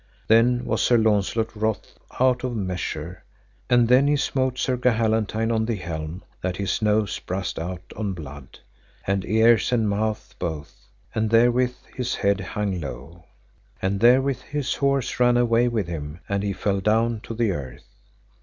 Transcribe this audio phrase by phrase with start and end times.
[0.27, 3.23] Then was Sir Launcelot wroth out of measure,
[3.69, 8.13] and then he smote Sir Gahalantine on the helm that his nose brast out on
[8.13, 8.57] blood,
[9.05, 13.25] and ears and mouth both, and therewith his head hung low.
[13.79, 17.85] And therewith his horse ran away with him, and he fell down to the earth.